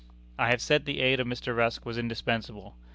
[0.39, 1.55] I have said the aid of Mr.
[1.55, 2.73] Rusk was indispensable.